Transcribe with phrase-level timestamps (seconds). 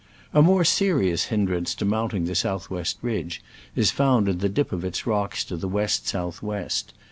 [0.33, 3.39] A more serious hindrance to mounting the south west ridge
[3.75, 6.95] is found in the dip of its rocks to the west south west.